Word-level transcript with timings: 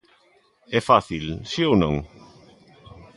¿É 0.77 0.79
fácil: 0.89 1.25
si 1.51 1.61
ou 1.69 1.73
non? 1.83 1.95